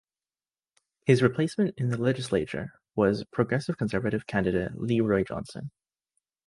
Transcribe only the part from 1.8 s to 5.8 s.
the legislature was Progressive Conservative candidate LeRoy Johnson.